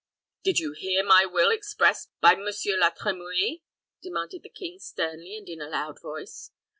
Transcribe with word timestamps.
"Did 0.43 0.57
you 0.57 0.71
hear 0.71 1.03
my 1.03 1.25
will 1.27 1.51
expressed 1.51 2.09
by 2.21 2.33
Monsieur 2.33 2.75
La 2.75 2.89
Trimouille?" 2.89 3.61
demanded 4.01 4.41
the 4.41 4.49
king, 4.49 4.79
sternly, 4.79 5.37
and 5.37 5.47
in 5.47 5.61
a 5.61 5.69
loud 5.69 5.99
tone. 6.01 6.25